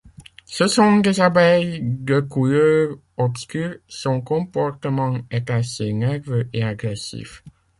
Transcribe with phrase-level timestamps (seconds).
[0.47, 7.43] Ce sont des abeilles de couleur obscure, son comportement est assez nerveux et agressif.